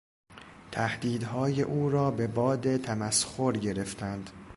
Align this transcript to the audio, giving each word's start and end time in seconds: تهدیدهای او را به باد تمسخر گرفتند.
تهدیدهای 0.71 1.61
او 1.61 1.89
را 1.89 2.11
به 2.11 2.27
باد 2.27 2.77
تمسخر 2.77 3.51
گرفتند. 3.51 4.29